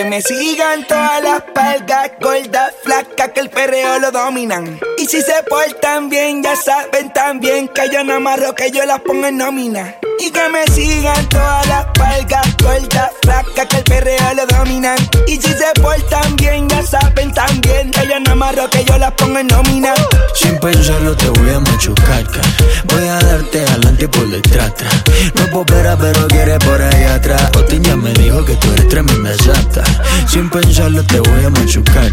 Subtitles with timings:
[0.00, 4.80] Que me sigan todas las palgas gordas, flacas que el perreo lo dominan.
[4.96, 9.00] Y si se portan bien, ya saben también que yo no amarro, que yo las
[9.00, 9.98] pongo en nómina.
[10.20, 14.98] Y que me sigan todas las palgas gordas, flacas que el perreo lo dominan.
[15.26, 19.38] Y si se portan bien, ya saben también yo no amarro, que yo las pongo
[19.38, 19.94] en nómina.
[20.34, 22.24] Sin pensarlo te voy a machucar,
[22.86, 24.72] voy a darte adelante por detrás.
[25.34, 27.50] No popera pero quiere por ahí atrás.
[27.56, 29.84] Otin ya me dijo que tú eres tremenda chata.
[30.26, 32.10] Sin pensarlo te voy a machucar,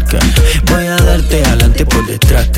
[0.70, 2.48] voy a darte adelante por detrás.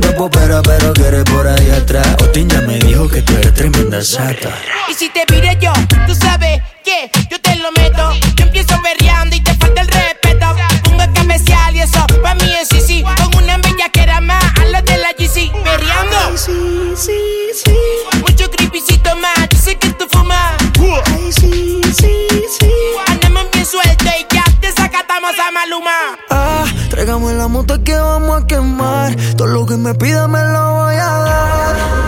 [0.00, 2.06] No popera pero quiere por ahí atrás.
[2.22, 4.50] Otin ya me dijo que tú eres tremenda chata.
[4.88, 5.72] Y si te pide yo,
[6.06, 8.12] tú sabes que yo te lo meto.
[8.36, 10.46] Yo empiezo perreando y te falta el respeto.
[10.84, 13.04] Pongo el especial y eso, pa' mí es sí, sí.
[13.16, 15.50] Con una bella que era más a lo de la GC.
[15.64, 16.16] Perreando.
[16.28, 17.12] Ay, sí, sí,
[17.64, 17.74] sí.
[18.20, 20.54] Mucho creepycito más, yo sé que tú fumas.
[21.06, 22.28] Ay, sí, sí,
[22.60, 22.70] sí.
[23.08, 25.90] Andamos bien suelto y ya te sacatamos a Maluma.
[26.30, 29.16] Ah, tráigame la moto que vamos a quemar.
[29.36, 32.05] Todo lo que me pida me lo voy a dar.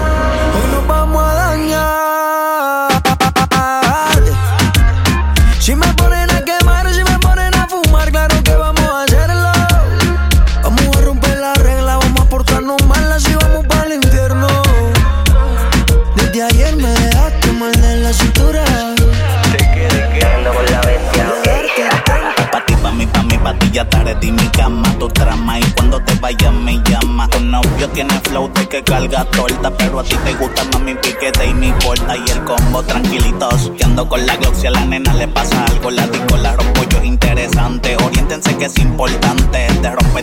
[23.79, 27.29] Ya tarde di mi cama, tu trama Y cuando te vayas me llama.
[27.29, 30.95] Tu novio tiene flow de que carga torta Pero a ti te gusta más mi
[30.95, 34.71] piquete y mi corta Y el combo tranquilitos Que ando con la Glock si a
[34.73, 37.97] la nena le pasa algo La disco la rompo yo es interesante.
[38.05, 40.18] Oriéntense que es importante Te rompe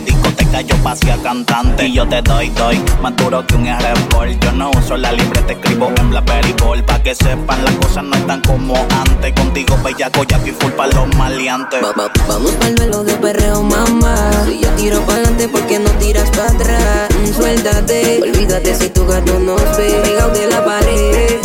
[0.62, 4.52] yo pasé a cantante Y yo te doy, doy, más duro que un R-Ball Yo
[4.52, 8.16] no uso la libre, te escribo en Blackberry Ball Pa' que sepan, las cosas no
[8.16, 12.74] están como antes Contigo bellaco, ya y full pa' los maleantes Va- va- vamos pa'l
[12.74, 14.30] duelo de perreo, mamá.
[14.46, 17.08] Si yo tiro pa'lante, ¿por qué no tiras para atrás?
[17.10, 21.40] Mm, Suéltate, olvídate si tu gato nos ve pegado de la pared.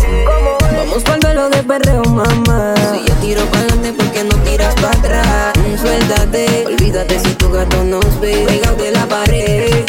[0.77, 2.73] Vamos pa'l duelo de perreo, mamá.
[2.93, 4.75] Si yo tiro pa'lante, ¿por qué no tiras
[5.81, 9.83] Suéltate, olvídate si tu gato nos ve pegado de la pared.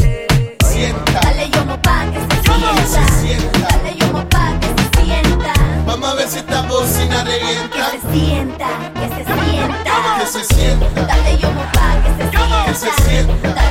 [1.12, 3.68] Dale yomo pa' que se sienta.
[3.68, 5.52] Dale yomo pa' que se sienta.
[5.84, 7.90] Vamos a ver si esta bocina revienta.
[7.90, 9.94] Que se sienta, que se sienta.
[10.18, 11.00] Que se sienta.
[11.02, 12.64] Dale yomo pa' que se sienta.
[12.64, 13.61] Que se sienta.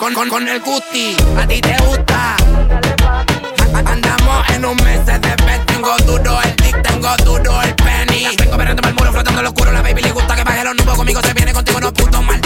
[0.00, 1.14] Con, con, con el Gusti.
[1.36, 2.36] A ti te gusta.
[3.74, 5.66] Andamos en un mes de Benz.
[5.66, 8.34] Tengo duro el dick, tengo duro el penny.
[8.38, 9.70] Vengo verando el muro, flotando lo oscuro.
[9.72, 10.94] La baby le gusta que baje los nubes.
[10.96, 12.22] Conmigo se viene, contigo no puto.
[12.22, 12.39] Maldita,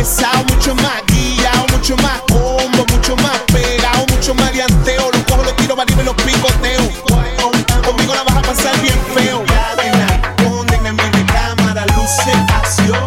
[0.00, 5.10] pesado, mucho más guillado, mucho más combo, mucho más pegado, mucho más lianteo.
[5.12, 6.82] Los cojo, los tiro para y los picoteo.
[7.84, 9.44] Conmigo la vas a pasar bien feo.
[9.44, 13.06] Cadena, pónganme de cámara, luces, acción,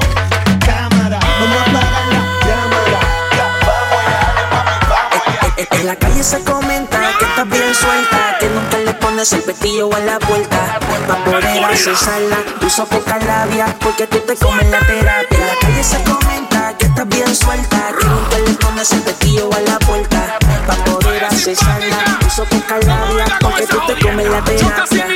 [0.64, 1.20] cámara.
[1.40, 3.00] Vamos a apagar la cámara.
[4.90, 8.50] Vamos allá, eh, eh, eh, En la calle se comenta que estás bien suelta, que
[8.50, 10.80] nunca le pones el vestido a la vuelta.
[11.08, 15.38] Pa' poder asesorarla, uso poca labia, porque tú te comes la terapia.
[15.40, 16.53] En la calle se comenta
[17.14, 17.94] bien suelta.
[18.00, 20.38] Tiene un teléfono ese petillo a la puerta.
[20.68, 25.13] Pa' poder accesarla, uso con calabria, porque tú te comes la terapia.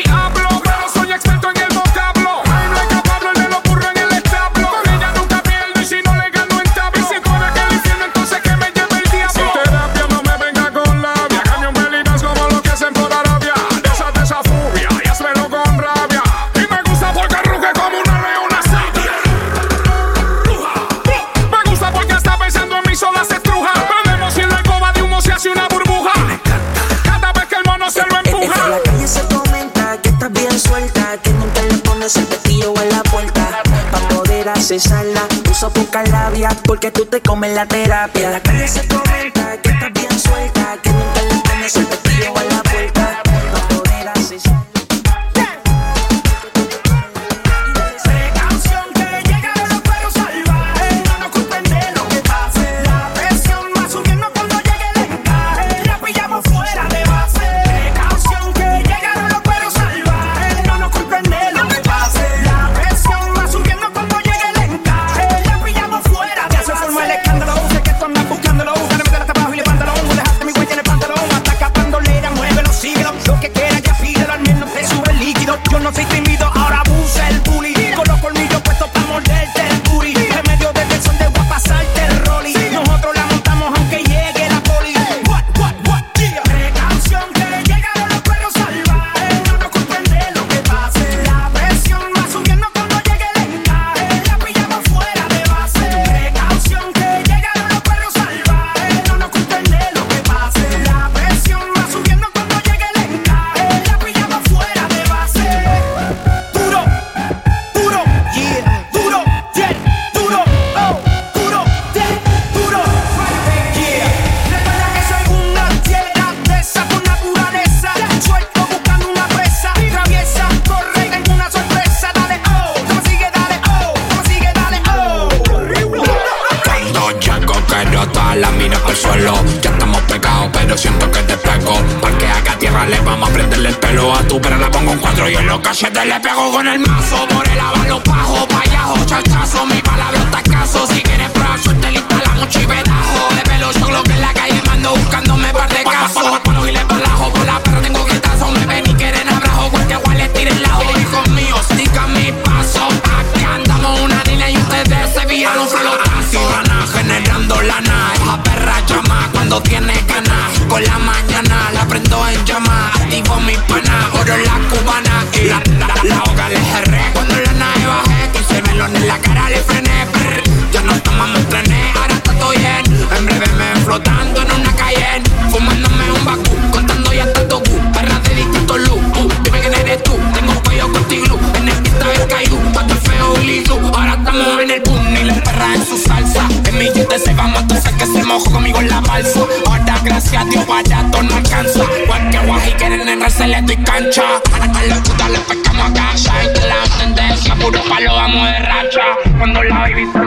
[34.78, 35.28] besarla.
[35.50, 38.30] Uso poca labia porque tú te comes la terapia.
[38.30, 38.82] La calle se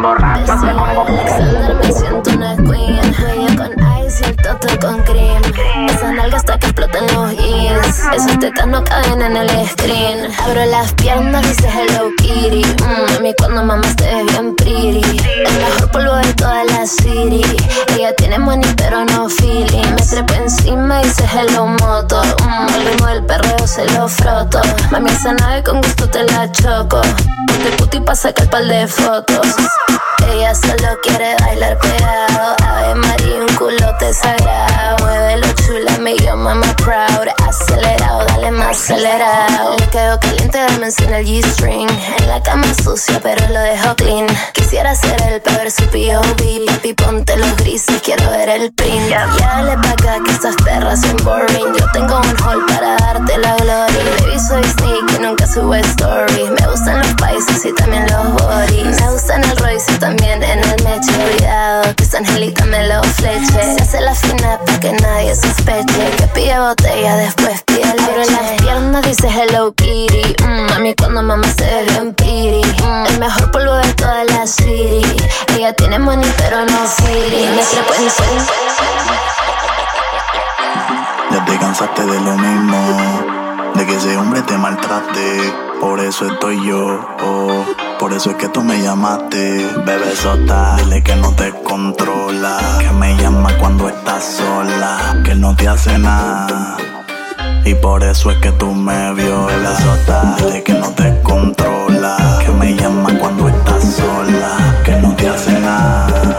[0.00, 0.79] emborrachas.
[8.14, 10.28] Esas tetas no caben en el screen.
[10.40, 12.64] Abro las piernas, dice Hello Kitty.
[12.82, 15.20] Mm, a mí cuando mamás te ves bien pretty.
[15.46, 17.42] El mejor polvo de toda la city.
[17.96, 19.94] Ella tiene money pero no feeling.
[19.94, 22.20] Me trepa encima, y dice Hello Moto.
[22.44, 24.60] Mm, el ritmo del perreo se lo froto.
[24.90, 27.00] Mami, esa nave con gusto te la choco.
[27.46, 29.46] Ponte puti pa' sacar pal de fotos.
[30.32, 32.56] Ella solo quiere bailar pegado.
[32.66, 34.98] Ave María, un culote sagrado.
[35.04, 37.39] Muévelo chula, me llama más proud.
[37.50, 39.76] Acelerado, dale más acelerado.
[39.78, 41.88] Le quedo caliente, dame en el G-string.
[42.18, 44.26] En la cama sucia, pero lo dejo clean.
[44.52, 46.66] Quisiera ser el para ver su POV.
[46.66, 49.08] Papi, ponte los grises, quiero ver el print.
[49.08, 51.74] Ya dale pa' acá que estas perras son boring.
[51.78, 53.86] Yo tengo un hall para darte la gloria.
[54.20, 56.50] Baby, soy sneaky, nunca subo stories.
[56.50, 59.00] Me gustan los países y también los bodies.
[59.00, 61.12] Me gustan el Royce y también en el meche.
[61.12, 63.76] Cuidado, que esta angelita me lo fleche.
[63.76, 66.10] Se hace la fina para que nadie sospeche.
[66.16, 68.29] Que pide botella, después pide leche.
[68.30, 70.34] Las piernas, dice Hello Kitty.
[70.44, 72.62] Mm, a mí cuando mamá se ve bien piri.
[72.82, 75.02] Mm, el mejor polvo de toda la city.
[75.56, 77.46] Ella tiene money pero no city.
[77.54, 78.08] Me trepo en
[81.30, 82.78] Ya te cansaste de lo mismo,
[83.74, 85.52] de que ese hombre te maltrate.
[85.80, 87.64] Por eso estoy yo, oh,
[87.98, 89.66] por eso es que tú me llamaste.
[89.86, 92.58] Bebé sota, dile que no te controla.
[92.80, 96.76] Que me llama cuando estás sola, que no te hace nada.
[97.64, 99.82] Y por eso es que tú me violas.
[99.82, 102.38] Sota, dile que no te controla.
[102.44, 106.29] Que me llama cuando estás sola, que no te hace nada.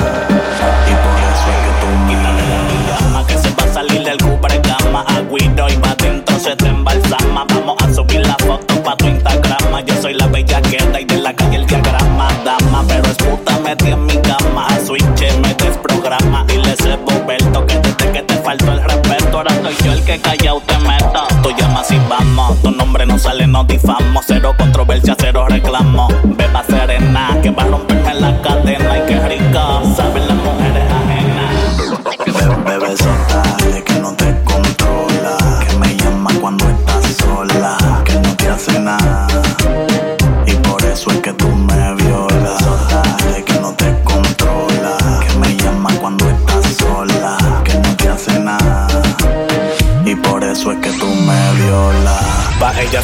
[22.61, 26.07] Tu nombre no sale, no difamo Cero controversia, cero reclamo.
[26.23, 27.90] Beba serena que va a romperme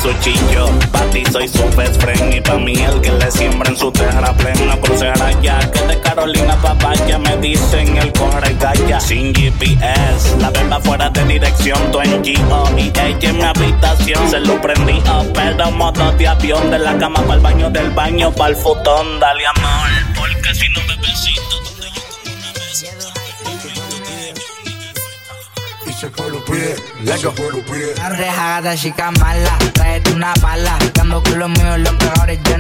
[0.08, 2.34] su chillo, pa' ti soy su best friend.
[2.34, 4.78] Y pa' mí el que le siembra en su tierra plena.
[4.80, 9.00] Crucera ya, que de Carolina pa' vaya me dicen el corre galla.
[9.00, 12.70] Sin GPS, la beba fuera de dirección, tu en GO.
[12.78, 15.32] Y ella en mi habitación se lo prendí up.
[15.34, 19.20] Pero modo de avión, de la cama pa'l baño, del baño pa'l futón.
[19.20, 21.08] Dale amor, porque si no una vez.
[25.86, 26.82] Y se por los pies,
[28.16, 30.78] gata, chica mala, tráete una pala.
[30.94, 32.58] Dando con los míos, los peores ya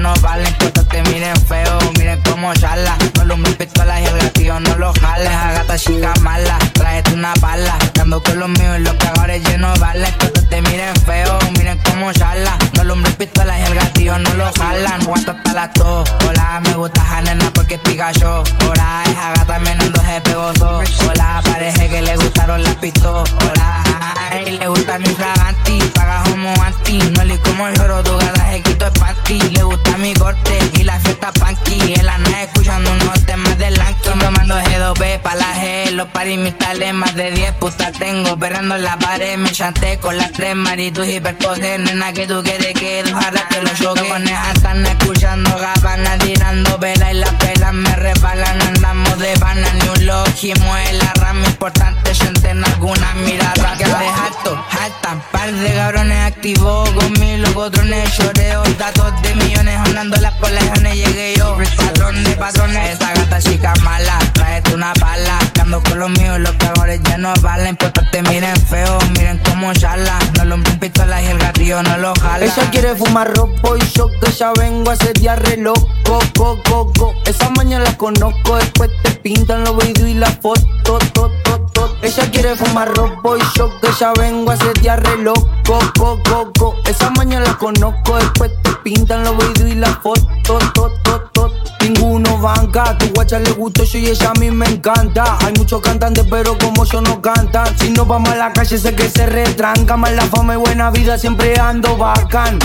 [39.38, 41.80] me chanté con las tres maritos hiperposes.
[41.80, 44.08] Nena, que tú quieres que ojalá que lo choque.
[44.08, 48.62] Esa están escuchando gabanas, tirando vela y las pelas me resbalan.
[48.62, 52.07] Andamos de pana, ni un logimo en la rama importante.
[52.20, 55.18] Gente en alguna mirada que de alto, alta.
[55.32, 58.16] Par de cabrones activos con mil locotrones.
[58.16, 60.96] Choreo, datos de millones, andando las colecciones.
[60.96, 62.96] Llegué yo, patrón de patrones.
[62.96, 65.38] Esa gata chica mala, tráete una pala.
[65.54, 67.76] Que ando con los míos, los peores ya no valen.
[67.76, 70.18] Porque te miren feo, miren cómo charla.
[70.38, 72.46] No lo pistolas y el gatillo no lo jala.
[72.46, 76.58] Ella quiere fumar ropo y yo que ya vengo a ese día re loco, go,
[76.70, 77.14] go, go.
[77.26, 81.00] Esa mañana la conozco, después te pintan los videos y la foto, to,
[81.44, 81.98] to, to.
[82.08, 86.18] Ella quiere fumar ropo y yo que ya vengo a ese día re loco, go,
[86.58, 86.74] go.
[86.86, 91.52] Esa mañana la conozco, después te pintan los videos y la foto, to, to, to.
[91.82, 95.38] Ninguno banca, tu guacha le gustó yo y ella a mí me encanta.
[95.42, 97.78] Hay muchos cantantes, pero como yo no cantan.
[97.78, 99.98] Si no vamos a la calle, sé que se retranca.
[99.98, 102.58] Más la fama y buena vida, siempre ando bacán.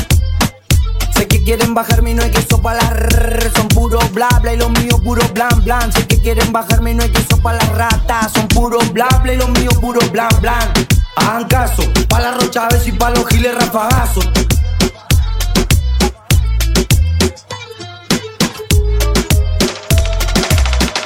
[1.23, 4.71] Sé que quieren bajarme y no hay la rrr, Son puro bla bla y los
[4.71, 5.93] míos puro blan blan.
[5.93, 9.33] Sé que quieren bajarme y no hay queso para las ratas Son puro bla bla
[9.33, 10.73] y los míos puro blan blan.
[11.15, 14.29] Hagan caso, pa' la rocha y pa' los giles rafagazos.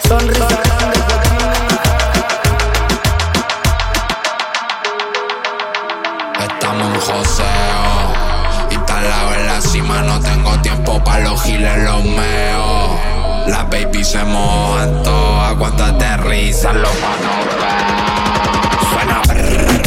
[0.08, 0.55] Sonrisa
[11.20, 12.98] los giles los meo.
[13.46, 17.34] Las baby se mojan todas cuando aterrizan los manos.
[18.90, 19.85] Suena brrr.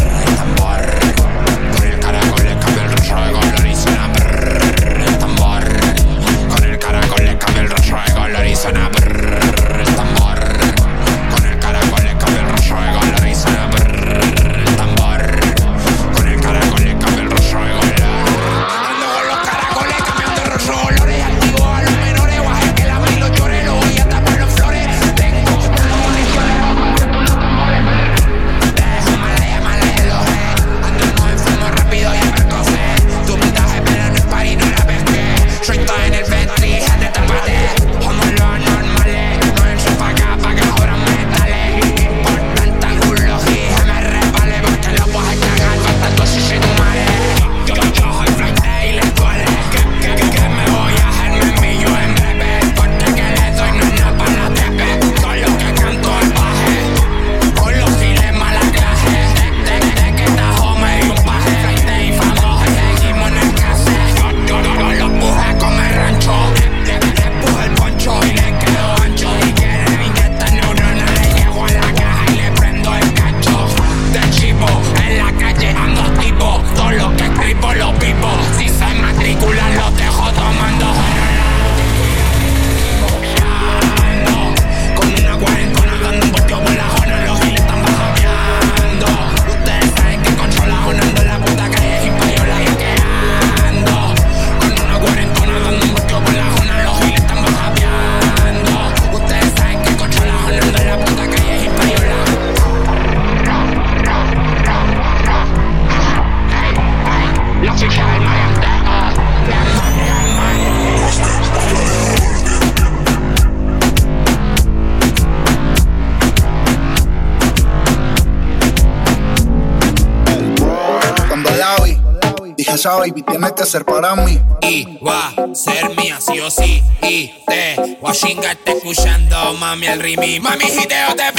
[123.69, 124.39] ser para mí.
[124.61, 126.81] Y va ser mía, sí o sí.
[127.03, 130.39] Y te voy a escuchando, mami, el rimi.
[130.39, 131.38] Mami, jideo te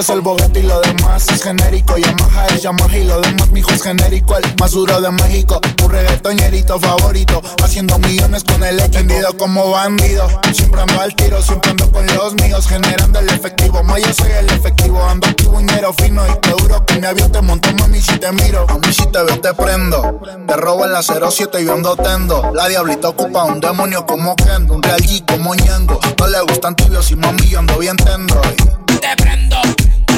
[0.00, 1.98] Es el Bogotá y lo demás es genérico.
[1.98, 4.34] Yamaha es Yamaha y lo demás, mijo, es genérico.
[4.34, 7.42] El más duro de México, tu reggaetoñerito favorito.
[7.62, 10.26] Haciendo millones con el extendido como bandido.
[10.54, 13.82] Siempre ando al tiro, siempre ando con los míos, generando el efectivo.
[13.82, 17.42] Más yo soy el efectivo, ando puñero fino y te duro que mi avión te
[17.42, 18.64] monto, mami, si te miro.
[18.70, 20.18] A mí si te veo, te prendo.
[20.48, 22.50] Te robo en la 07 y yo ando tendo.
[22.54, 26.00] La diablita ocupa un demonio como Kendo, un real G como Ñengo.
[26.18, 28.40] No le gustan tibios y mami, yo ando bien tendo.
[28.98, 29.56] Te prendo.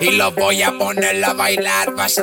[0.00, 1.92] y los voy a poner a bailar.
[1.94, 2.16] Las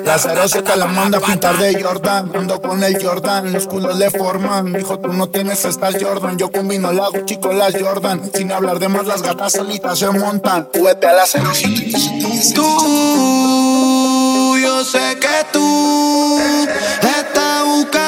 [0.53, 2.31] que la manda a pintar de Jordan.
[2.35, 4.75] Ando con el Jordan, los culos le forman.
[4.79, 6.37] Hijo, tú no tienes estas Jordan.
[6.37, 8.21] Yo combino la Gucci con las Jordan.
[8.33, 10.69] Sin hablar de más, las gatas solitas se montan.
[10.73, 11.25] Vete a la.
[12.53, 12.61] Tú,
[14.57, 16.39] yo sé que tú
[17.01, 18.04] estás buscando.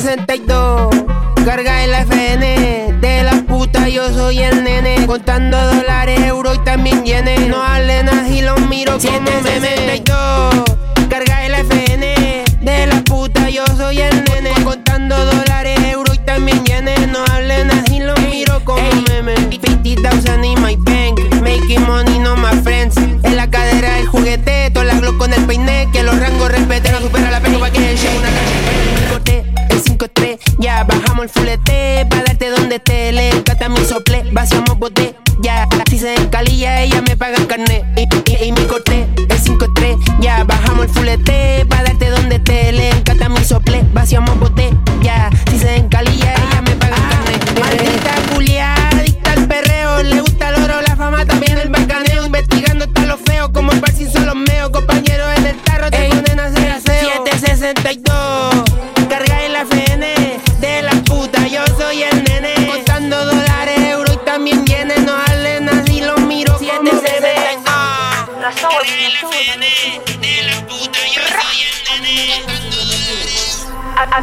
[0.00, 1.44] 762.
[1.44, 2.94] Carga el FN.
[3.00, 5.06] De la puta yo soy el nene.
[5.06, 7.48] Contando dólares, euros y también yenes.
[7.48, 9.67] No alenas y los miro como meme.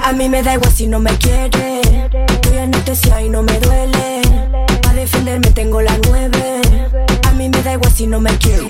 [0.03, 1.81] A, mí me da igual si no me quiere.
[2.27, 4.21] Estoy anestesia y no me duele.
[4.81, 6.61] Para defenderme tengo la nueve.
[7.27, 8.69] A mí me da igual si no me quiere.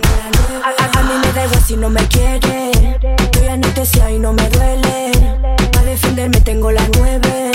[0.64, 2.72] A- a mí me da igual si no me quiere.
[3.18, 5.12] Estoy anestesia y no me duele.
[5.86, 7.52] Defenderme tengo la nueve.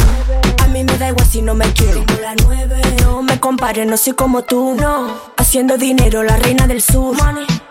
[0.62, 2.04] A mí me da igual si no me quiere.
[2.22, 2.80] la nueve.
[3.02, 4.76] No me compares, no soy como tú.
[4.78, 5.08] No.
[5.36, 7.16] Haciendo dinero, la reina del sur.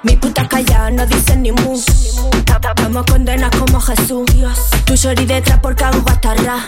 [0.03, 1.79] Mi puta calla, no dicen ni mu.
[2.79, 4.25] Estamos condenas como Jesús.
[4.85, 6.63] Tu shorty detrás porque hago guatarra.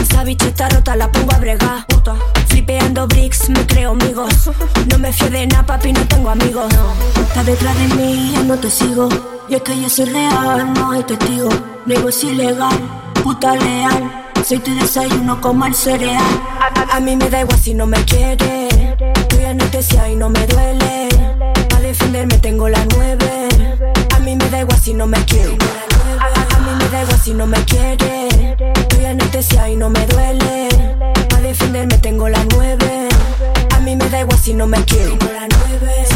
[0.00, 1.84] Esa bicha está rota, la pongo a bregar.
[2.48, 4.50] Flipeando bricks, me creo amigos.
[4.88, 6.72] No me fío de nada, papi, no tengo amigos.
[7.16, 9.08] Estás detrás de mí, ya no te sigo.
[9.48, 11.48] Y es que yo soy real, no hay testigo.
[11.86, 12.78] Negocio ilegal,
[13.32, 14.28] puta leal.
[14.44, 16.34] Soy tu desayuno como el cereal.
[16.90, 18.68] A, mí me da igual si no me quiere.
[19.14, 21.08] Estoy anestesia y no me duele.
[21.68, 23.48] Para defenderme tengo la nueve.
[24.14, 25.56] A mí me da igual si no me quiere.
[26.56, 28.28] A mí me da igual si no me quiere.
[28.74, 30.68] Estoy anestesia y no me duele.
[31.28, 33.11] Para defenderme tengo la nueve.
[33.82, 35.18] A mí me da igual si no me quiere.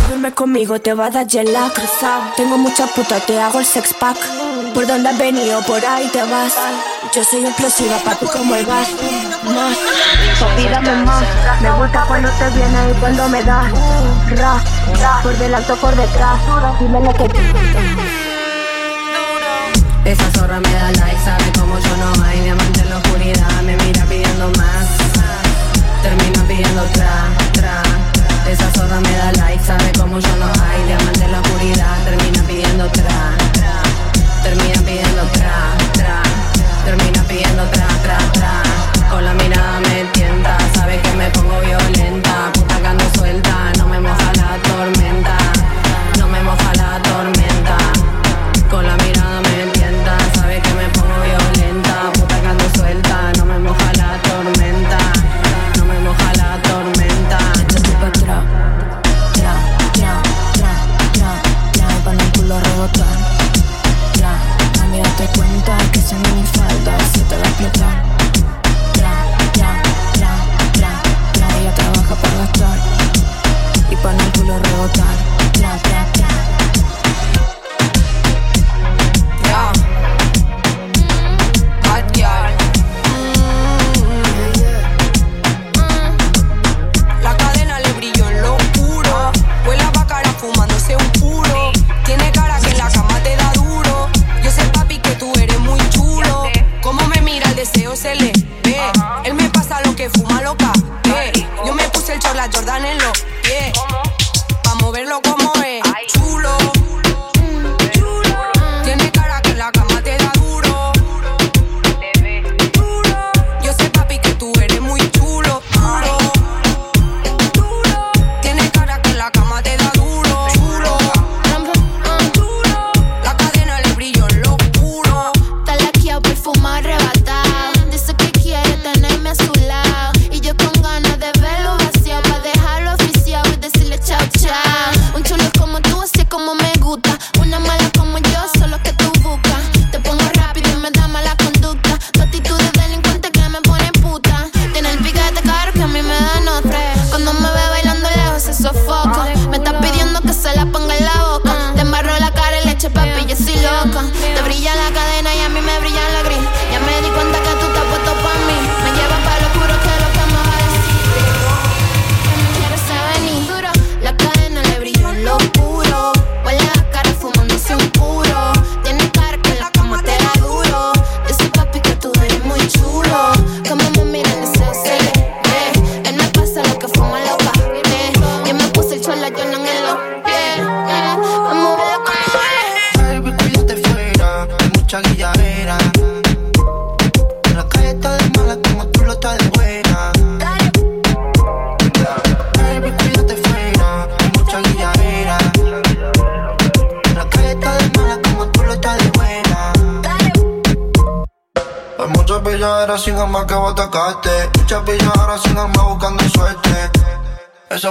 [0.07, 2.23] Duermes conmigo te va a dar cruzado.
[2.37, 4.17] Tengo mucha puta, te hago el sex pack.
[4.73, 6.55] Por donde has venido, por ahí te vas.
[7.13, 8.87] Yo soy explosiva, papi, como el gas.
[9.43, 9.77] Más,
[10.39, 10.69] papi,
[11.05, 11.25] más.
[11.61, 13.73] Me gusta cuando te vienes y cuando me das.
[14.37, 14.63] Ra,
[15.01, 16.39] ra, por delante o por detrás.
[16.79, 17.25] Dime lo que
[20.09, 23.77] Esa zorra me da like, sabe como yo no hay diamante en la oscuridad, me
[23.77, 24.26] mira pidiendo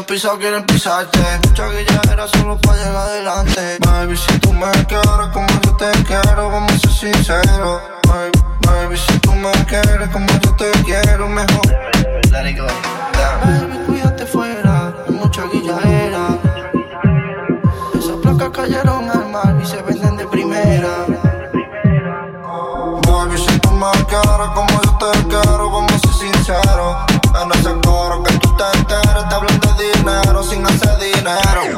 [0.06, 1.20] pisado quieren pisarte.
[1.48, 3.78] Mucha guilladera solo para llegar adelante.
[3.80, 7.82] Baby, si tú me quieres como yo te quiero, vamos a ser sinceros.
[8.08, 11.68] Baby, baby, si tú me quieres como yo te quiero, mejor.
[12.32, 12.68] Let it go.
[13.44, 16.28] Baby, cuídate fuera, mucha guilladera.
[17.98, 21.06] Esas placas cayeron al mar y se venden de primera.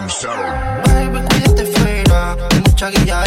[0.08, 3.27] Baby, cuídate fuera, mucha guilla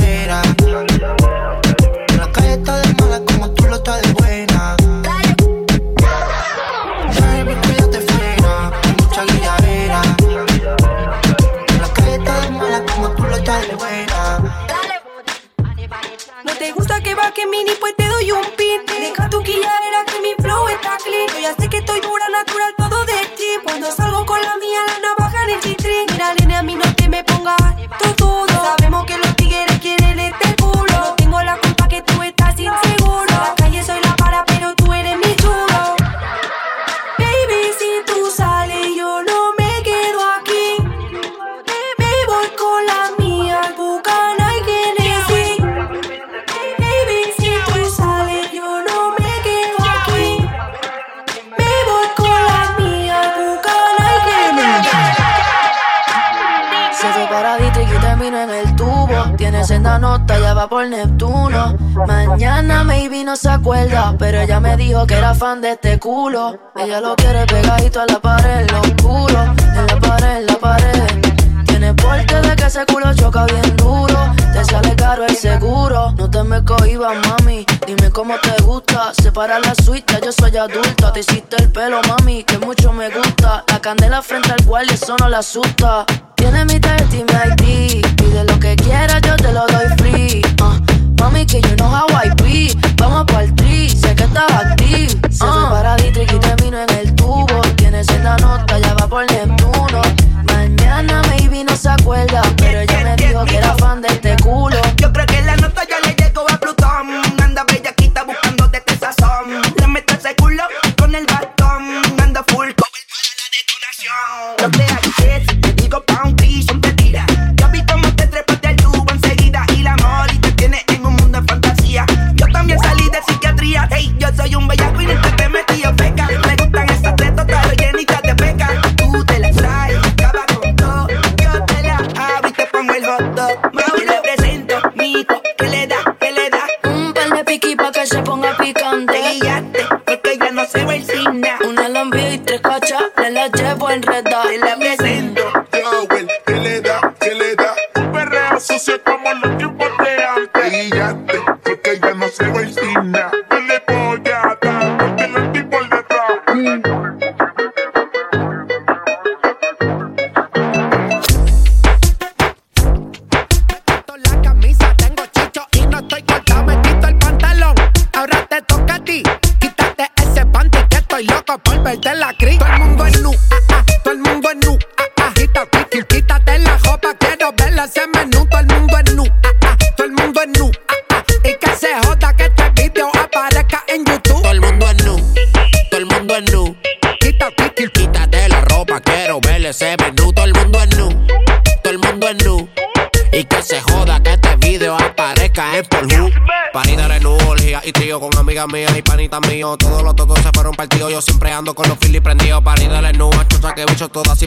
[62.61, 66.59] Ana maybe no se acuerda, pero ella me dijo que era fan de este culo.
[66.77, 71.65] Ella lo quiere pegadito a la pared, lo oscuro, en la pared, en la pared.
[71.67, 76.13] Tiene porte de que ese culo choca bien duro, te sale caro el seguro.
[76.19, 79.15] No te me cohibas, mami, dime cómo te gusta.
[79.15, 81.15] Separa la suite, yo soy adulta.
[81.15, 83.65] Te hiciste el pelo, mami, que mucho me gusta.
[83.69, 86.05] La candela frente al guardia, eso no la asusta.
[86.35, 90.43] Tiene mi tarjeta y mi ID, pide lo que quieras, yo te lo doy free.
[90.61, 91.00] Uh.
[91.21, 92.75] Mami, que yo no Hawaii P.
[92.97, 95.13] Vamos pa'l tri, sé que estás activo.
[95.31, 95.69] Se fue ah.
[95.71, 97.61] para y termino en el tubo.
[97.77, 100.01] Tiene senda nota, ya va por Neptuno.
[100.45, 103.20] Mañana maybe no se acuerda, pero ella me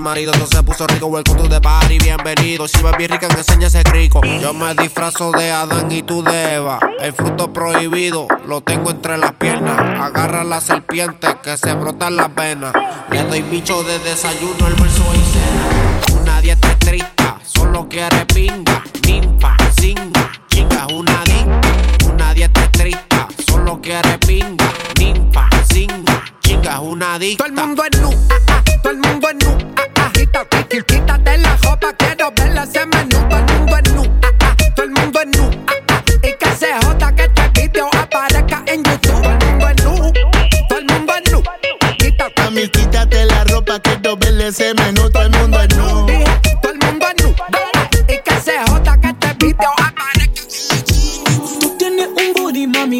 [0.04, 0.34] marido.
[0.34, 2.68] Entonces puso rico, welcome to the party, bienvenido.
[2.68, 4.22] Si ves bien rica, enseña ese rico.
[4.42, 6.80] Yo me disfrazo de Adán y tú de Eva.
[7.00, 9.80] El fruto prohibido lo tengo entre las piernas.
[9.80, 12.74] Agarra la serpiente que se brotan las venas.
[13.10, 16.20] Le doy bicho de desayuno, el verso dice.
[16.22, 21.62] Una dieta estricta, solo quiere pinga, ninfa, singa, chinga, una dieta.
[22.12, 26.12] Una dieta estricta, solo quiere pinga, ninfa, singa,
[26.71, 27.43] una dicta.
[27.45, 30.45] Todo el mundo es nu, ah, ah, todo el mundo es nu, ah, ah, quita-
[30.49, 34.56] quita- quítate la ropa, quiero verla ese menú, todo el mundo es nu, ah, ah,
[34.76, 38.63] todo el mundo es nu, ah, ah, y que se joda que este video aparezca
[38.67, 40.13] en YouTube, todo el mundo es nu,
[40.69, 41.43] todo el mundo es nu,
[41.99, 46.12] quítate, Mami, quítate la ropa, quiero verle ese menú, todo el mundo es nu.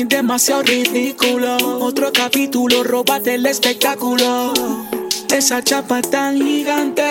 [0.02, 1.56] Demasiado ridículo.
[1.80, 4.52] Otro capítulo, róbate el espectáculo.
[5.30, 7.04] Esa chapa tan gigante.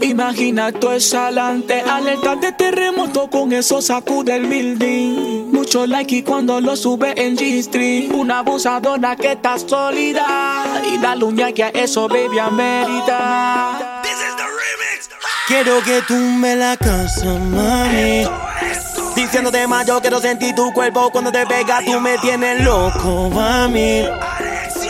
[0.00, 5.52] Imagina tu exhalante, alerta de terremoto con eso sacude el building.
[5.52, 8.14] Mucho like y cuando lo sube en G-Stream.
[8.14, 10.64] Una abusadora que está sólida.
[10.90, 14.02] Y la uña que a eso, baby, amerita.
[15.46, 18.26] Quiero que tumbe la casa, mami.
[19.16, 24.04] Diciéndote más, yo quiero sentir tu cuerpo cuando te pega, tú me tienes loco, mami.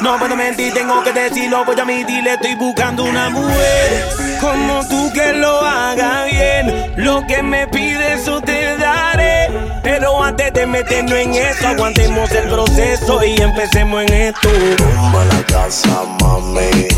[0.02, 5.10] No puedo mentir, tengo que decirlo, voy a admitirle, estoy buscando una mujer como tú
[5.12, 6.92] que lo haga bien.
[6.96, 9.48] Lo que me pides, eso te daré.
[9.82, 14.48] Pero antes de meternos en eso, aguantemos el proceso y empecemos en esto.
[14.76, 16.88] Tumba la casa, mami.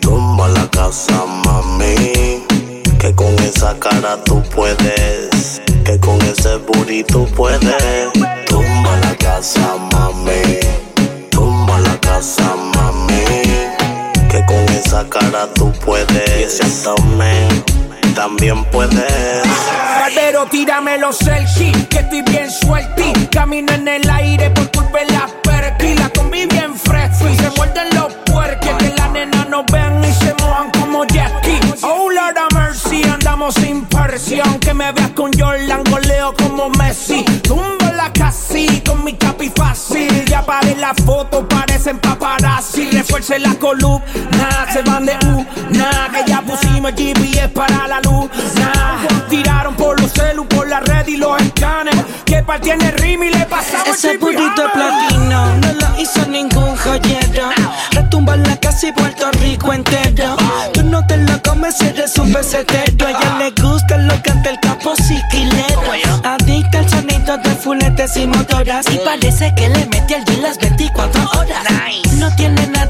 [0.00, 2.19] Tumba la casa, mami.
[3.00, 5.62] Que con esa cara tú puedes.
[5.84, 6.58] Que con ese
[7.08, 8.12] tú puedes.
[8.46, 10.60] Tumba la casa, mami.
[11.30, 13.24] Tumba la casa, mami.
[14.30, 16.38] Que con esa cara tú puedes.
[16.38, 16.90] Y ese
[18.14, 19.44] también puedes.
[19.98, 23.12] Barbero, tírame los selfies, que estoy bien suelti.
[23.30, 25.94] Camino en el aire por culpa de la perky.
[25.94, 28.74] La combi bien fresco y se muerden los puerques.
[28.76, 31.60] Que la nena nos vean y se mojan como Jackie.
[31.82, 32.09] Oh,
[33.52, 34.58] Sin presión.
[34.60, 37.24] Que me veas con Jordan, goleo como Messi.
[37.42, 40.24] Tumbo la casi con mi capi fácil.
[40.26, 42.90] Ya paré la foto, parecen paparazzi.
[42.90, 45.46] Refuerce la columna, se van de U.
[45.70, 48.30] Nah, que ya pusimos GPS para la luz.
[48.54, 51.96] Nah, tiraron por los celu, por la red y los escanes.
[52.24, 56.76] Que partiene el rim y le pasamos Ese burrito de platino no lo hizo ningún
[56.76, 57.50] joyero.
[57.90, 60.36] Retumba en la casa y Puerto Rico entero.
[61.60, 63.06] Comes, eres un pesetero.
[63.06, 65.82] A ella le gusta lo que ante el capo siquilero.
[66.24, 68.86] Adicta al sonido de fuletes y motoras.
[68.90, 72.09] Y parece que le mete al día las 24 horas.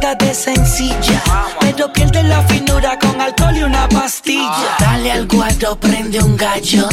[0.00, 1.22] Nada de sencilla,
[1.60, 4.76] pero pierde la finura con alcohol y una pastilla.
[4.78, 6.88] Dale al guardo, prende un gallo.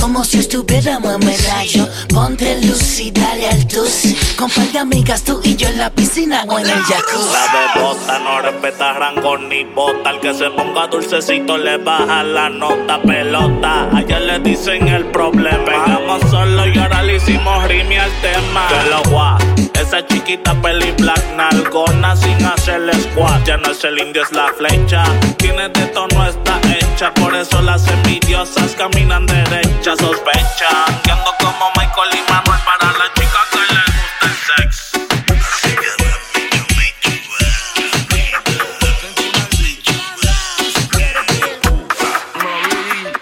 [0.00, 1.88] Como si estuviéramos en medallo.
[2.08, 4.14] Ponte luz y dale al tus.
[4.36, 7.32] Con par de amigas tú y yo en la piscina o en el jacuzzi.
[7.32, 10.10] La bebota no respeta rango ni bota.
[10.10, 13.88] El que se ponga dulcecito le baja la nota pelota.
[13.92, 15.64] Ayer le dicen el problema.
[15.64, 18.68] Pegamos solo y ahora le hicimos rime al tema.
[18.68, 19.65] Que lo.
[19.86, 23.44] Esa chiquita peli black nalgona sin hacerle squat.
[23.44, 25.04] Ya no es el indio, es la flecha.
[25.38, 27.14] Tiene de tono, está hecha.
[27.14, 29.94] Por eso las envidiosas caminan derecha.
[29.96, 34.90] Sospechan que ando como Michael y Manuel para la chica que le gusta el sex.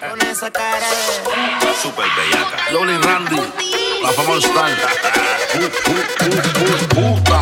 [0.09, 1.75] Con esa cara de...
[1.79, 2.57] Super bellaca.
[2.71, 3.41] Loli Randy,
[4.01, 4.39] la fama
[6.89, 7.34] puta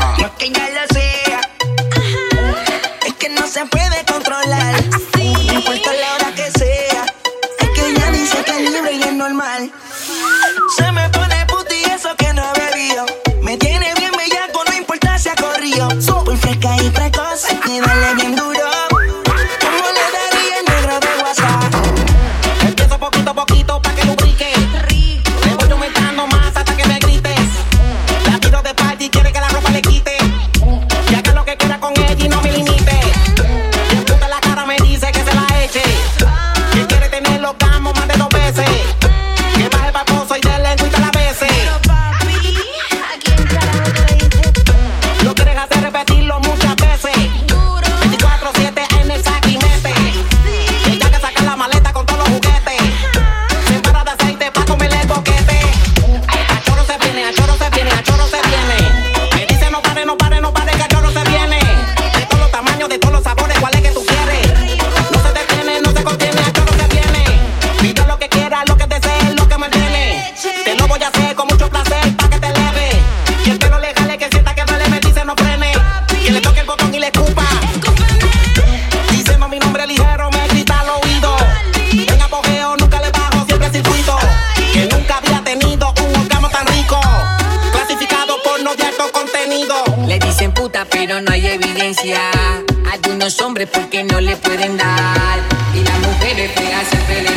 [94.71, 95.39] dar.
[95.73, 97.23] Y las mujeres feas siempre.
[97.23, 97.29] La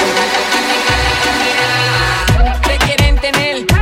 [0.00, 0.24] cosa
[2.62, 3.75] Te quieren tener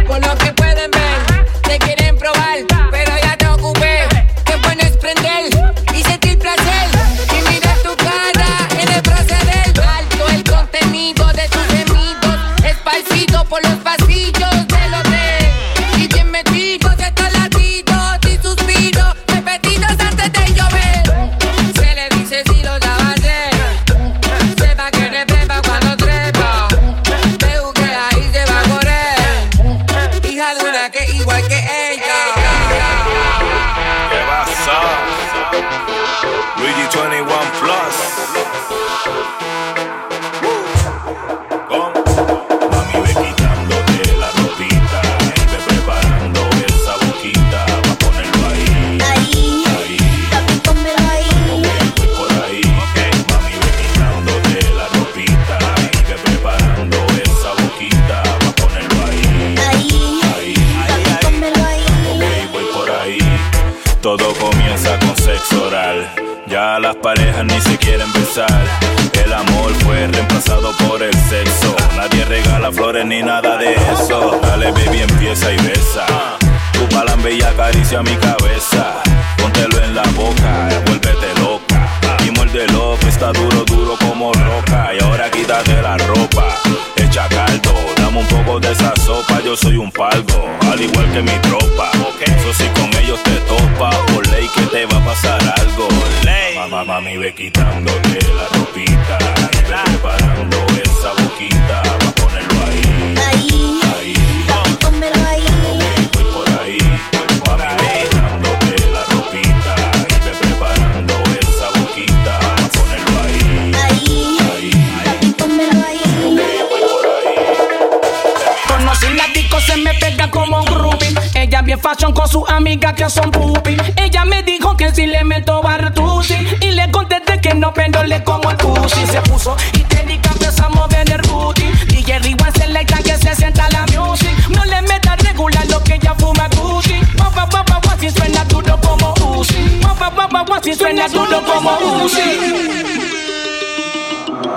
[122.65, 123.77] amigas que son pupi.
[123.97, 126.35] Ella me dijo que si le meto bartusi.
[126.63, 129.07] Y le contesté que no, pero como el pussy.
[129.07, 131.65] Se puso histérica, empezamos a mover el booty.
[131.89, 134.31] DJ Rewind selecta que se sienta la music.
[134.49, 136.95] No le meta regular lo que ella fuma Gucci.
[137.17, 139.81] Guapa, guapa, guapa, si suena duro como Uzi.
[139.83, 141.71] Guapa, guapa, guapa, si suena duro como
[142.03, 143.04] Uzi.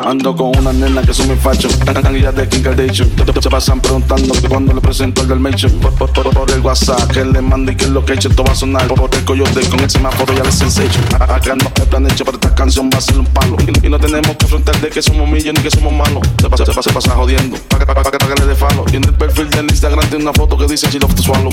[0.08, 3.12] Ando con una nena que son mi facho, tan calidad de Kim Kardashian.
[3.41, 5.70] Se pasan preguntando que cuando le presento el del Mission.
[5.82, 8.30] Por, por, por, el WhatsApp que le mande y que es lo que he hecho,
[8.30, 8.88] esto va a sonar.
[8.88, 11.03] Por el coyote con el semáforo ya le sensation.
[11.20, 13.58] Acá no hay plan hecho, pero esta canción va a ser un palo.
[13.68, 16.22] Y, y no tenemos que afrontar de que somos millones ni que somos malos.
[16.39, 17.58] Se pasa, se pasa, se pasa jodiendo.
[17.68, 18.86] Pa' que, pa, pa, que, pa' que le dé falo.
[18.93, 21.51] Y en el perfil del Instagram tiene una foto que dice she love to swallow.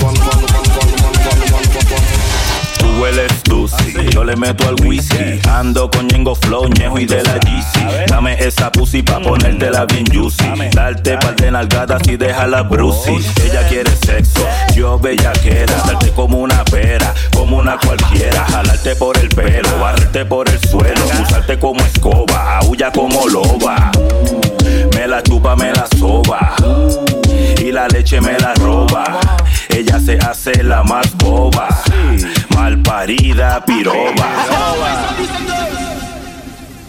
[2.99, 5.39] Hueles dulce, yo le meto al whisky.
[5.49, 8.05] Ando con Ñengo Flow, Ñejo y de la GC.
[8.07, 10.69] Dame esa pussy pa' ponértela bien juicy.
[10.73, 13.17] Darte par de nalgadas y déjala brucey.
[13.43, 15.73] Ella quiere sexo, yo bellaquera.
[15.85, 18.45] Darte como una pera, como una cualquiera.
[18.45, 21.01] Jalarte por el pelo, barrerte por el suelo.
[21.21, 23.91] Usarte como escoba, aúlla como loba.
[24.93, 26.55] Me la chupa, me la soba.
[27.61, 29.19] Y la leche me la roba.
[29.69, 31.67] Ella se hace la más boba.
[32.55, 34.27] Mal parida, piroba.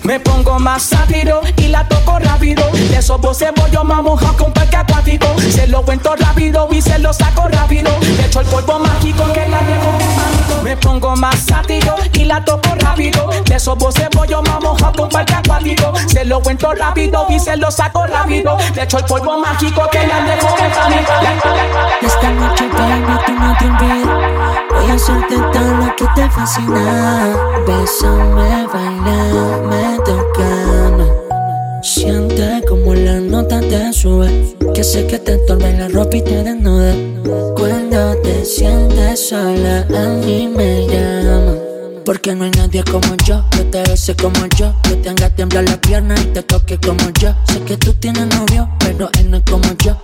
[0.04, 2.64] Me pongo más sátiro y la toco rápido.
[2.72, 5.26] De esos voces voy yo me moja con parque acuático.
[5.50, 7.90] Se lo cuento rápido y se lo saco rápido.
[8.00, 10.62] Le echo el polvo mágico que la dejo quemando.
[10.62, 13.28] Me pongo más sátiro y la toco rápido.
[13.44, 15.92] De esos voces voy yo me moja con parque acuático.
[16.06, 18.56] Se lo cuento rápido y se lo saco rápido.
[18.76, 20.96] Le echo el polvo mágico que la dejo quemando.
[22.02, 24.35] Esta noche, baby, tú no te olvides.
[24.86, 27.36] Voy hacerte todo lo que te fascina.
[27.66, 31.10] Bésame, bailame, tocame.
[31.82, 34.56] Siente como la nota te sube.
[34.72, 36.94] Que sé que te entorba la ropa y te desnuda.
[37.56, 41.54] Cuando te sientes sola, a mí me llama.
[42.04, 45.64] Porque no hay nadie como yo, que te bese como yo, que te haga temblar
[45.64, 47.34] la pierna y te toque como yo.
[47.48, 49.96] Sé que tú tienes novio, pero él no es como yo.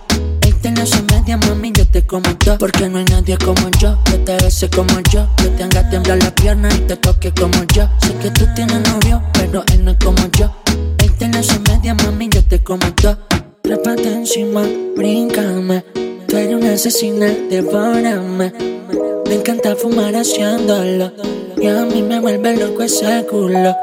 [0.63, 2.57] Él tiene su media, mami, yo te como yo.
[2.57, 6.23] Porque no hay nadie como yo, que te bese como yo, que te haga temblar
[6.23, 7.89] la pierna y te toque como yo.
[8.01, 10.55] Sé que tú tienes novio, pero él no es como yo.
[10.99, 13.17] Él tiene su media, mami, yo te como yo.
[13.61, 14.63] Trépate encima,
[14.95, 15.83] bríncame.
[16.29, 18.53] Tú eres una asesina, devórame.
[19.27, 21.11] Me encanta fumar haciéndolo.
[21.57, 23.75] Y a mí me vuelve loco ese culo.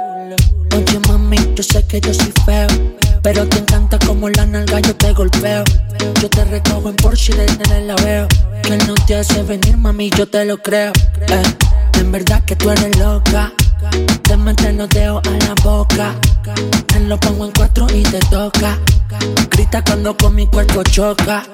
[0.74, 2.68] Oye, mami, yo sé que yo soy feo.
[3.22, 5.64] Pero te encanta como la nalga yo te golpeo.
[6.20, 8.26] Yo te recojo en Porsche y desde la veo.
[8.62, 10.92] Que no te hace venir, mami, yo te lo creo.
[11.28, 11.42] Eh,
[11.98, 13.52] en verdad que tú eres loca.
[14.22, 16.14] Te metes los dedos a la boca.
[16.86, 18.78] Te lo pongo en cuatro y te toca.
[19.50, 21.44] Grita cuando con mi cuerpo choca.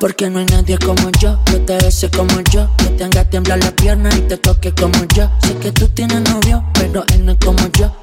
[0.00, 3.62] Porque no hay nadie como yo, que te bese como yo, que te haga temblar
[3.62, 5.30] la pierna y te toque como yo.
[5.42, 7.94] Sé que tú tienes novio, pero él no es como yo.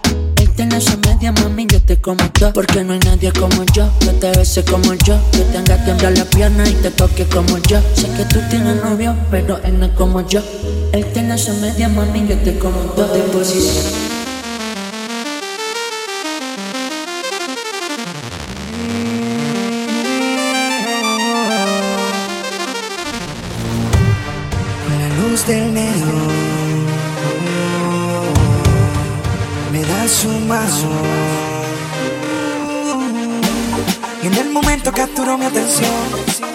[0.56, 2.54] Tiene su media, mami, yo te como todo.
[2.54, 6.18] Porque no hay nadie como yo, que te bese como yo, que te haga temblar
[6.18, 7.80] la pierna y te toque como yo.
[7.96, 10.42] Sé que tú tienes novio, pero él no es como yo.
[10.94, 14.21] Él tiene su media, mami, yo te como todo de posición.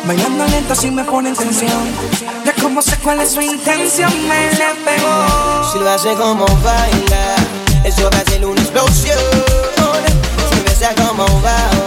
[0.06, 1.82] Bailando lento así me pone en tensión.
[2.44, 5.72] Ya como sé cuál es su intención, me le pegó.
[5.72, 7.36] Si lo hace como baila,
[7.84, 9.18] eso va a ser una explosión.
[10.50, 11.85] Si besa como baila,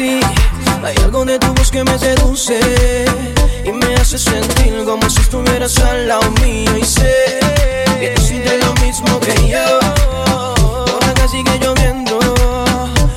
[0.00, 2.60] Hay algo de tu voz que me seduce
[3.64, 6.70] y me hace sentir como si estuvieras al lado mío.
[6.80, 7.40] Y sé
[7.98, 9.80] que tú sientes lo mismo que yo.
[10.86, 12.20] Por acá sigue lloviendo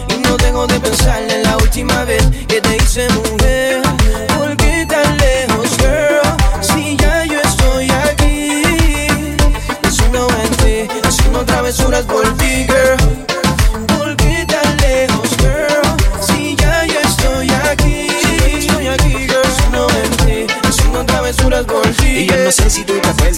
[0.10, 3.41] y no dejo de pensar en la última vez que te hice mujer.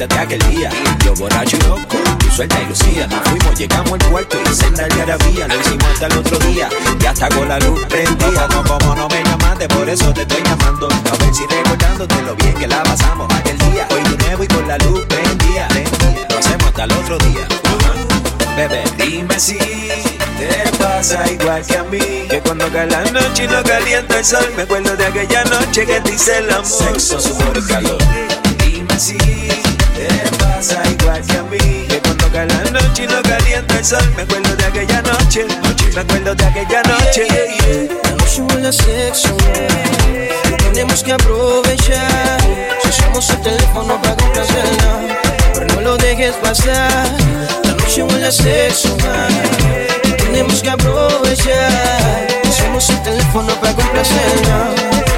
[0.08, 0.70] De aquel día.
[1.04, 3.08] Yo borracho y loco, tú suelta y lucía.
[3.08, 6.70] Nos fuimos, llegamos al cuarto y senda de algarabía Lo hicimos hasta el otro día
[7.00, 8.48] y hasta con la luz prendida.
[8.50, 10.88] No, como no me llamaste, por eso te estoy llamando.
[10.88, 13.88] A ver si recordándote lo bien que la pasamos aquel día.
[13.92, 15.68] Hoy de nuevo y con la luz prendida
[16.30, 17.48] Lo hacemos hasta el otro día.
[18.56, 22.00] Bebé, dime si te pasa igual que a mí.
[22.30, 25.86] Que cuando cae la noche y no calienta el sol Me acuerdo de aquella noche
[25.86, 26.66] que te hice el amor.
[26.66, 27.98] Sexo, sudor calor.
[28.60, 29.43] Dime si
[30.08, 33.86] te pasa igual que a mí Que cuando cae la noche y no calienta el
[33.86, 35.46] sol Me acuerdo de aquella noche.
[35.94, 37.28] Me acuerdo de aquella noche.
[38.04, 39.36] La noche huele a sexo,
[40.58, 42.38] tenemos que aprovechar.
[42.88, 45.20] Usamos el teléfono para complacerla,
[45.54, 47.08] pero no lo dejes pasar.
[47.64, 48.98] La noche huele a sexo,
[50.18, 52.28] tenemos que aprovechar.
[52.50, 54.70] Usamos el teléfono para complacerla,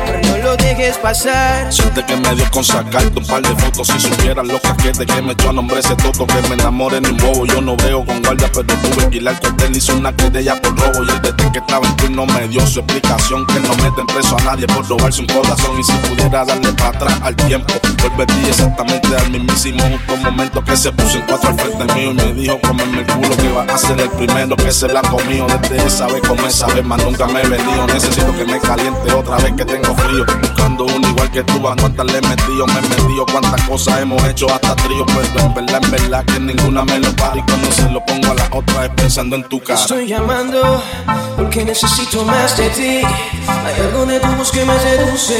[0.05, 0.64] pero no lo dejes
[1.01, 1.71] pasar.
[1.71, 3.88] Siente que me dio con sacarte un par de fotos.
[3.88, 7.07] Si supieras lo caquete que me echó a nombre ese toto Que me enamoré en
[7.07, 7.45] un bobo.
[7.45, 10.78] Yo no veo con guardia pero tuve que ir al cuartel Hice una querella por
[10.78, 14.05] robo Y el desde que estaba en turno me dio su explicación Que no meten
[14.07, 15.80] preso a nadie por robarse un corazón.
[15.80, 17.73] Y si pudiera darle para atrás al tiempo
[18.03, 19.82] Volvería exactamente al mismísimo.
[19.82, 23.05] Justo momento Que se puso en cuatro al frente mío Y me dijo comerme el
[23.07, 26.45] culo que va a ser el primero Que se la comió desde esa vez como
[26.45, 27.88] esa vez Más nunca me he venido.
[27.88, 30.26] Necesito que me caliente otra vez que tengo frío
[30.66, 34.01] Buscando uno igual que tú A cuántas le he metido, me he metido Cuántas cosas
[34.01, 37.41] hemos hecho hasta trío Pero en verdad, en verdad que ninguna me lo para Y
[37.43, 40.82] cuando se lo pongo a la otra es pensando en tu cara Estoy llamando
[41.36, 43.01] porque necesito más de ti.
[43.47, 45.38] Hay algo de tu voz que me seduce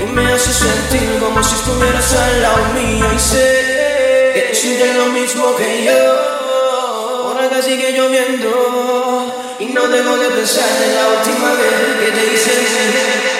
[0.00, 3.04] y me hace sentir como si estuvieras al lado mío.
[3.14, 7.28] Y sé que tú sientes lo mismo que yo.
[7.28, 12.34] Por acá sigue lloviendo Y no dejo de pensar en la última vez que te
[12.34, 13.37] hice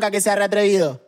[0.00, 1.00] rebanca que sea reatrevido.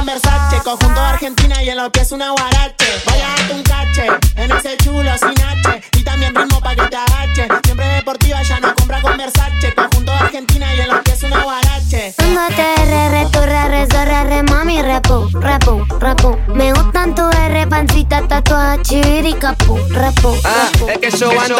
[0.00, 0.62] Con Versace.
[0.64, 2.86] Conjunto de Argentina y en los pies una guarache.
[3.04, 6.86] Voy a darte un cache en ese chulo sin H y también ritmo pa' que
[6.86, 7.48] te agache.
[7.64, 9.74] Siempre deportiva, ya no compra con Versace.
[9.74, 12.14] Conjunto de Argentina y en los pies una guarache.
[12.16, 16.36] Póngate R, re, tu, re, re, so, re, re, mami, repu, repu, repu.
[16.48, 21.56] Me gustan tu R, pancita, tatuaje, chiviri, capu, repu, Ah, es que yo ando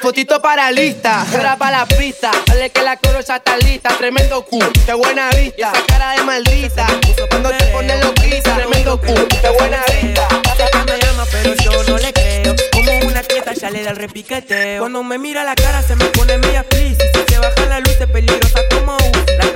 [0.00, 2.32] Fotito para lista, ahora para la pista.
[2.46, 3.90] Dale que la coro ya está lista.
[3.96, 5.70] Tremendo cu, qué buena vista.
[5.70, 6.86] Esa cara de maldita.
[7.30, 8.56] Cuando te pones loquita.
[8.56, 10.28] Tremendo cu, qué buena vista.
[10.56, 12.56] Que me llama, pero yo no le creo.
[12.72, 14.80] Como una quieta ya le da el repiqueteo.
[14.80, 16.96] Cuando me mira la cara se me pone media please.
[17.14, 19.53] Si se baja la luz es peligrosa como U.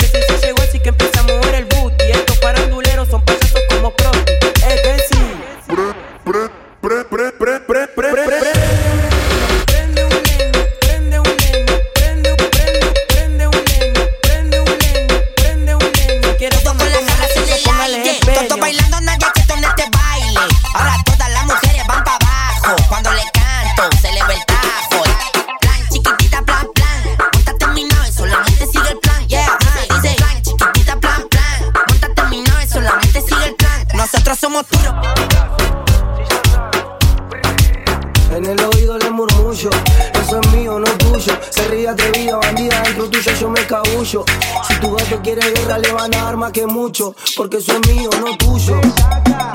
[43.99, 44.25] cabullo.
[44.69, 47.15] Si tu gato quiere guerra, le van a dar más que mucho.
[47.37, 48.81] Porque eso es mío, no tuyo.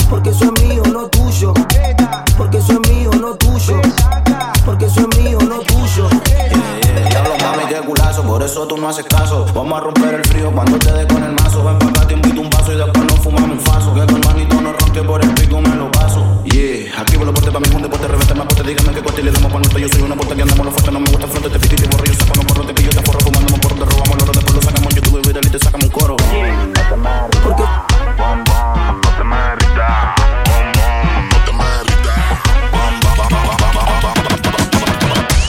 [0.09, 1.53] Porque eso es mío, no tuyo.
[2.37, 3.81] Porque eso es mío, no tuyo.
[4.65, 6.09] Porque eso es mío, no tuyo.
[7.09, 9.45] Diablo, mami, qué culazo, por eso tú no haces caso.
[9.53, 11.63] Vamos a romper el frío cuando te dé con el mazo.
[11.63, 13.93] Ven pa' acá, te invito un vaso y después nos fumamos un faso.
[13.93, 15.82] Que tu hermanito no ronque por el pico, me lo
[17.03, 18.63] activo los portes pa' mi mundo, deporte, revente más porte.
[18.63, 19.79] Dígame qué corte y le damos pa'.
[19.79, 21.49] Yo soy una puerta que andamos los fuertes, no me gusta fronte.
[21.49, 23.19] Te piquito y borro, yo saco los porrotes que yo te forro.
[23.19, 25.91] Fumando por te robamos los después lo sacamos YouTube y viral y te sacamos un
[25.91, 26.15] coro.
[27.43, 27.63] Porque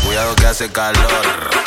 [0.05, 1.64] Cuidado que hace calor.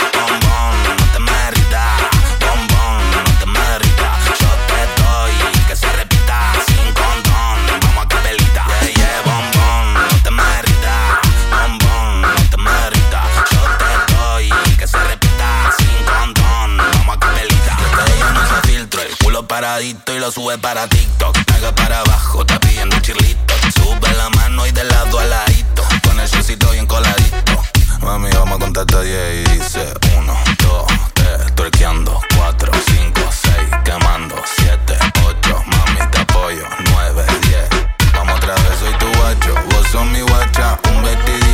[19.78, 21.38] Culo paradito y lo sube para TikTok.
[21.45, 23.53] Pega para abajo, está pidiendo chirlito.
[23.75, 25.84] Sube la mano y de lado a ladito.
[26.03, 27.63] Con el shortcito bien coladito.
[28.01, 33.53] Mami, vamos a contar hasta 10 y dice 1, 2, 3, tuerqueando 4, 5, 6,
[33.84, 34.97] quemando 7,
[35.28, 36.63] 8, mami te apoyo
[36.93, 37.69] 9, 10,
[38.13, 41.47] vamos otra vez, soy tu guacho, vos sos mi guacha, un vestidito